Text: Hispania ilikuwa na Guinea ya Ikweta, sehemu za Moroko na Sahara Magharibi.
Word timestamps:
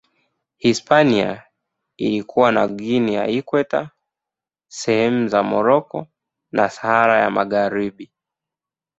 Hispania 0.57 1.43
ilikuwa 1.97 2.51
na 2.51 2.67
Guinea 2.67 3.21
ya 3.21 3.27
Ikweta, 3.27 3.91
sehemu 4.67 5.27
za 5.27 5.43
Moroko 5.43 6.07
na 6.51 6.69
Sahara 6.69 7.29
Magharibi. 7.31 8.11